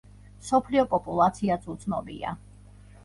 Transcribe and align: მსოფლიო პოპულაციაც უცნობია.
მსოფლიო 0.37 0.85
პოპულაციაც 0.95 1.67
უცნობია. 1.75 2.33